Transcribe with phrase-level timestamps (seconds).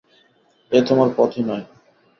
[0.71, 1.65] এ তোমার পথই নয়।